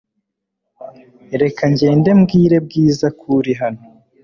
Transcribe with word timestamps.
Reka 1.41 1.63
ngende 1.73 2.09
mbwire 2.19 2.57
Bwiza 2.65 3.07
ko 3.19 3.25
uri 3.39 3.53
hano. 3.61 3.83